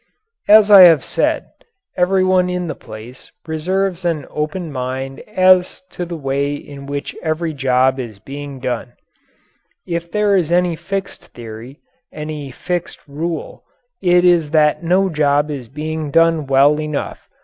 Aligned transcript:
As 0.47 0.71
I 0.71 0.81
have 0.81 1.05
said, 1.05 1.45
everyone 1.95 2.49
in 2.49 2.65
the 2.65 2.73
place 2.73 3.31
reserves 3.47 4.03
an 4.03 4.25
open 4.31 4.71
mind 4.71 5.19
as 5.27 5.81
to 5.91 6.05
the 6.07 6.17
way 6.17 6.55
in 6.55 6.87
which 6.87 7.15
every 7.21 7.53
job 7.53 7.99
is 7.99 8.17
being 8.17 8.59
done. 8.59 8.93
If 9.85 10.11
there 10.11 10.35
is 10.35 10.51
any 10.51 10.75
fixed 10.75 11.27
theory 11.35 11.81
any 12.11 12.49
fixed 12.49 13.07
rule 13.07 13.63
it 14.01 14.25
is 14.25 14.49
that 14.49 14.81
no 14.83 15.07
job 15.07 15.51
is 15.51 15.69
being 15.69 16.09
done 16.09 16.47
well 16.47 16.79
enough. 16.81 17.29